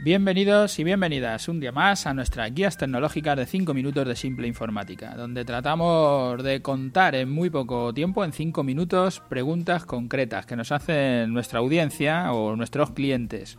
[0.00, 4.46] Bienvenidos y bienvenidas un día más a nuestras guías tecnológicas de 5 minutos de simple
[4.46, 10.54] informática, donde tratamos de contar en muy poco tiempo, en 5 minutos, preguntas concretas que
[10.54, 13.58] nos hacen nuestra audiencia o nuestros clientes.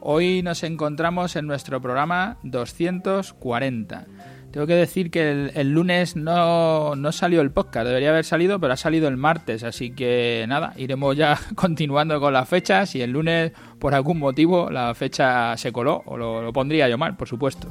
[0.00, 4.06] Hoy nos encontramos en nuestro programa 240
[4.56, 8.78] tengo que decir que el, lunes no, salió el podcast, debería haber salido, pero ha
[8.78, 12.94] salido el martes, así que nada, iremos ya continuando con las fechas.
[12.94, 17.18] Y el lunes por algún motivo la fecha se coló, o lo, pondría yo mal,
[17.18, 17.68] por supuesto.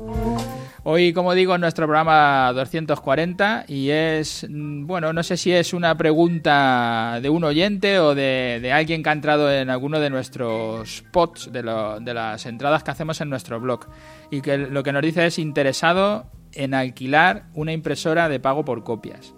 [0.83, 5.73] Hoy, como digo, en nuestro programa 240 y es, mm, bueno, no sé si es
[5.73, 11.03] una pregunta de un oyente o de, alguien que ha entrado en alguno de nuestros
[11.11, 13.87] pods, de, de las entradas que hacemos en nuestro blog.
[14.29, 18.83] Y que lo que nos dice es interesado en alquilar una impresora de pago por
[18.83, 19.33] copias.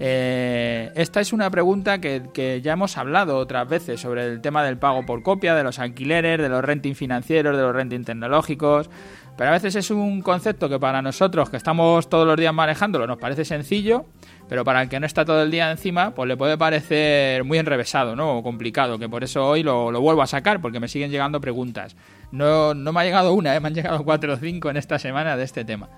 [0.00, 4.76] Eh, esta es una pregunta que, ya hemos hablado otras veces sobre el tema del
[4.76, 8.90] pago por copia, de los alquileres, de los renting financieros, de los renting tecnológicos.
[9.36, 13.06] Pero a veces es un concepto que para nosotros, que estamos todos los días manejándolo,
[13.06, 14.06] nos parece sencillo,
[14.48, 17.58] pero para el que no está todo el día encima, pues le puede parecer muy
[17.58, 18.38] enrevesado, ¿no?
[18.38, 21.96] O complicado, que por eso hoy lo, vuelvo a sacar, porque me siguen llegando preguntas.
[22.30, 23.60] No, no me ha llegado una, ¿eh?
[23.60, 25.88] me han llegado cuatro o cinco en esta semana de este tema.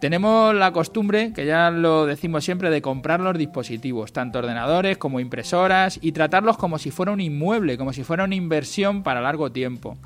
[0.00, 5.20] Tenemos la costumbre, que ya lo decimos siempre, de comprar los dispositivos, tanto ordenadores como
[5.20, 9.52] impresoras, y tratarlos como si fuera un inmueble, como si fuera una inversión para largo
[9.52, 9.98] tiempo.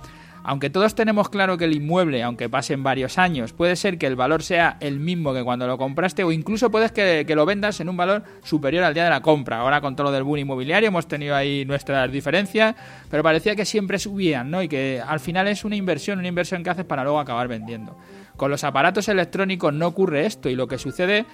[0.46, 4.14] Aunque todos tenemos claro que el inmueble, aunque pasen varios años, puede ser que el
[4.14, 7.80] valor sea el mismo que cuando lo compraste o incluso puedes que, que, lo vendas
[7.80, 9.60] en un valor superior al día de la compra.
[9.60, 12.74] Ahora con todo lo del boom inmobiliario hemos tenido ahí nuestras diferencias,
[13.10, 14.62] pero parecía que siempre subían, ¿no?
[14.62, 17.96] Y que al final es una inversión, una inversión que haces para luego acabar vendiendo.
[18.36, 21.24] Con los aparatos electrónicos no ocurre esto y lo que sucede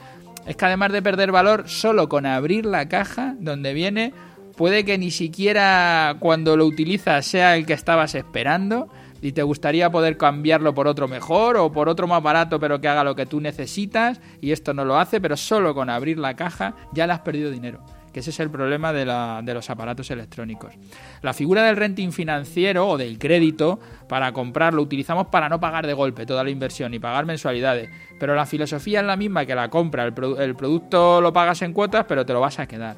[0.47, 4.15] es que además de perder valor, solo con abrir la caja donde viene,
[4.57, 8.89] puede que ni siquiera cuando lo utilizas sea el que estabas esperando
[9.23, 12.89] y te gustaría poder cambiarlo por otro mejor o por otro más barato pero que
[12.89, 16.35] haga lo que tú necesitas y esto no lo hace, pero solo con abrir la
[16.35, 19.05] caja ya le has perdido dinero que ese es el problema de,
[19.55, 20.75] los aparatos electrónicos.
[21.23, 23.79] La figura del renting financiero o del crédito
[24.09, 27.89] para comprarlo utilizamos para no pagar de golpe toda la inversión y pagar mensualidades,
[28.19, 31.73] pero la filosofía es la misma que la compra, el, el producto lo pagas en
[31.73, 32.97] cuotas pero te lo vas a quedar.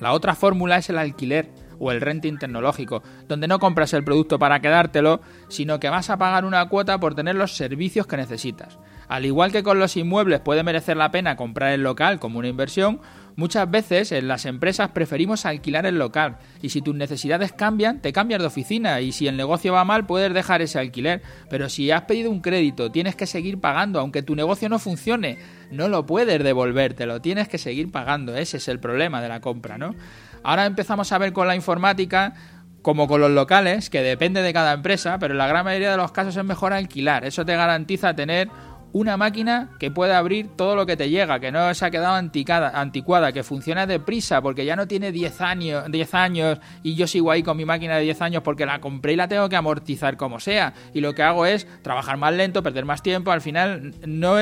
[0.00, 1.48] La otra fórmula es el alquiler
[1.84, 6.16] o el renting tecnológico, donde no compras el producto para quedártelo, sino que vas a
[6.16, 8.78] pagar una cuota por tener los servicios que necesitas.
[9.06, 12.48] Al igual que con los inmuebles puede merecer la pena comprar el local como una
[12.48, 13.00] inversión,
[13.36, 18.12] Muchas veces en las empresas preferimos alquilar el local y si tus necesidades cambian, te
[18.12, 21.20] cambias de oficina y si el negocio va mal puedes dejar ese alquiler.
[21.50, 25.38] Pero si has pedido un crédito, tienes que seguir pagando, aunque tu negocio no funcione,
[25.72, 28.36] no lo puedes devolver, te lo tienes que seguir pagando.
[28.36, 29.96] Ese es el problema de la compra, ¿no?
[30.44, 32.34] Ahora empezamos a ver con la informática
[32.82, 35.96] como con los locales, que depende de cada empresa, pero en la gran mayoría de
[35.96, 37.24] los casos es mejor alquilar.
[37.24, 38.50] Eso te garantiza tener
[38.94, 42.14] una máquina que pueda abrir todo lo que te llega, que no se ha quedado
[42.14, 47.08] anticada, anticuada, que funciona deprisa porque ya no tiene 10 años, 10 años y yo
[47.08, 49.56] sigo ahí con mi máquina de 10 años porque la compré y la tengo que
[49.56, 50.74] amortizar como sea.
[50.92, 54.36] Y lo que hago es trabajar más lento, perder más tiempo, al final no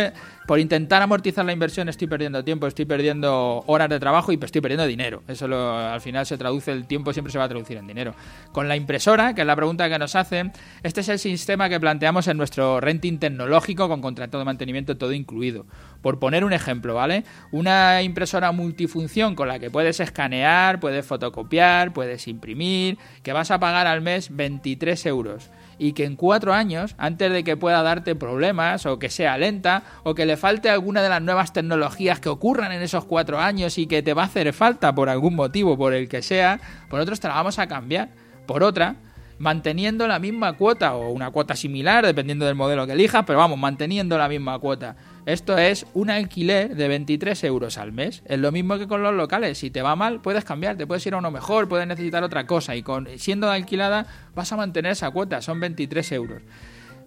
[0.46, 4.60] por intentar amortizar la inversión estoy perdiendo tiempo, estoy perdiendo horas de trabajo y estoy
[4.60, 5.22] perdiendo dinero.
[5.28, 8.14] Eso al final se traduce, el tiempo siempre se va a traducir en dinero.
[8.52, 11.78] Con la impresora, que es la pregunta que nos hacen, este es el sistema que
[11.78, 15.66] planteamos en nuestro renting tecnológico con contrato de mantenimiento todo incluido.
[16.00, 17.24] Por poner un ejemplo, ¿vale?
[17.52, 23.60] Una impresora multifunción con la que puedes escanear, puedes fotocopiar, puedes imprimir, que vas a
[23.60, 25.50] pagar al mes 23 euros
[25.82, 29.82] y que en cuatro años, antes de que pueda darte problemas o que sea lenta
[30.04, 33.76] o que le falte alguna de las nuevas tecnologías que ocurran en esos cuatro años
[33.78, 37.00] y que te va a hacer falta por algún motivo, por el que sea, por
[37.00, 38.10] otros te la vamos a cambiar.
[38.46, 38.94] Por otra
[39.42, 43.58] manteniendo la misma cuota o una cuota similar, dependiendo del modelo que elijas, pero vamos,
[43.58, 44.94] manteniendo la misma cuota.
[45.26, 48.22] Esto es un alquiler de 23 euros al mes.
[48.26, 49.58] Es lo mismo que con los locales.
[49.58, 52.46] Si te va mal, puedes cambiar, te puedes ir a uno mejor, puedes necesitar otra
[52.46, 52.76] cosa.
[52.76, 55.42] Y con, siendo alquilada, vas a mantener esa cuota.
[55.42, 56.42] Son 23 euros.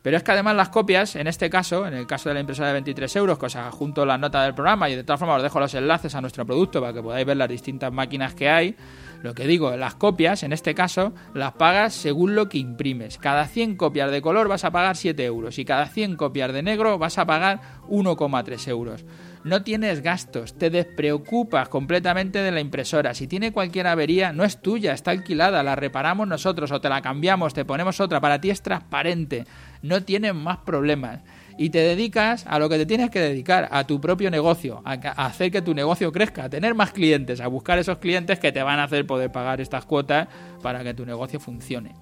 [0.02, 2.68] Pero es que además las copias, en este caso, en el caso de la impresora
[2.68, 5.44] de 23 euros, que os junto la nota del programa y de todas formas os
[5.44, 8.76] dejo los enlaces a nuestro producto para que podáis ver las distintas máquinas que hay,
[9.26, 13.18] lo que digo, las copias, en este caso, las pagas según lo que imprimes.
[13.18, 16.62] Cada 100 copias de color vas a pagar 7 euros y cada 100 copias de
[16.62, 19.04] negro vas a pagar 1,3 euros.
[19.44, 23.16] No tienes gastos, te despreocupas completamente de la impresora.
[23.16, 27.02] Si tiene cualquier avería, no es tuya, está alquilada, la reparamos nosotros o te la
[27.02, 28.22] cambiamos, te ponemos otra.
[28.22, 29.46] Para ti es transparente,
[29.82, 31.22] no tienes más problemas
[31.58, 34.94] y te dedicas a lo que te tienes que dedicar, a tu propio negocio, a,
[35.26, 38.62] hacer que tu negocio crezca, a tener más clientes, a buscar esos clientes que te
[38.62, 40.28] van a hacer poder pagar estas cuotas
[40.62, 41.94] para que tu negocio funcione.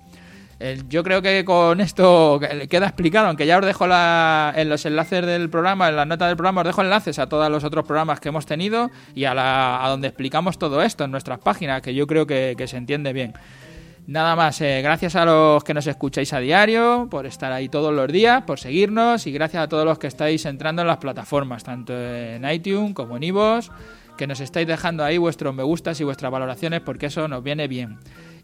[0.90, 2.40] yo creo que con esto
[2.70, 6.36] queda explicado, aunque ya os dejo en los enlaces del programa, en la nota del
[6.36, 9.86] programa, os dejo enlaces a todos los otros programas que hemos tenido y a, la,
[9.86, 13.34] a donde explicamos todo esto en nuestras páginas, que yo creo que, se entiende bien.
[14.06, 17.94] Nada más, eh, gracias a los que nos escucháis a diario, por estar ahí todos
[17.94, 21.64] los días, por seguirnos y gracias a todos los que estáis entrando en las plataformas,
[21.64, 23.70] tanto en iTunes como en iVoox,
[24.18, 27.70] que nos estáis dejando ahí vuestros me gustas y vuestras valoraciones porque eso nos viene
[27.70, 27.98] bien.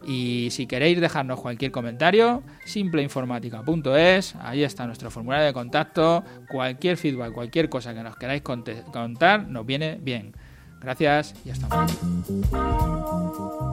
[0.08, 7.34] Y si queréis dejarnos cualquier comentario, simpleinformática.es, ahí está nuestro formulario de contacto, cualquier feedback,
[7.34, 10.32] cualquier cosa que nos queráis contar, nos viene bien.
[10.80, 13.69] Gracias y hasta luego.